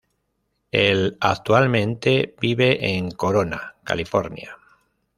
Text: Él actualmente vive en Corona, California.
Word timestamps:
Él 0.71 1.15
actualmente 1.21 2.33
vive 2.41 2.95
en 2.97 3.11
Corona, 3.11 3.75
California. 3.83 4.57